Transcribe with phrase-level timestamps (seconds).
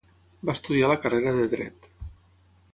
[0.49, 1.89] Va estudiar la carrera de dret.